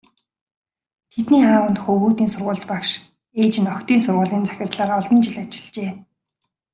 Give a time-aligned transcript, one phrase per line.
[1.11, 2.91] Тэдний аав нь хөвгүүдийн сургуульд багш,
[3.41, 5.91] ээж нь охидын сургуулийн захирлаар олон жил ажиллажээ.